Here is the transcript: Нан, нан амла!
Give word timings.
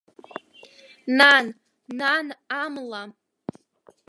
Нан, 1.17 1.45
нан 1.99 2.27
амла! 2.61 3.03